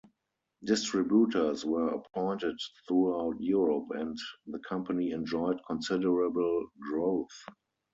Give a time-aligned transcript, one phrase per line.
[0.63, 2.57] Distributors were appointed
[2.87, 7.45] throughout Europe and the company enjoyed considerable growth.